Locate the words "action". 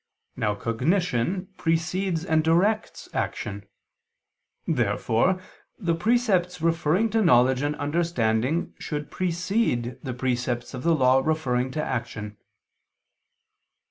3.13-3.67, 11.83-12.37